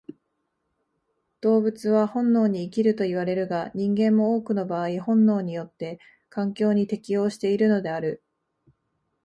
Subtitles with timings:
[1.41, 8.23] 動物は本能に生きるといわれるが、人間も多くの場合本能によって環境に適応しているのである。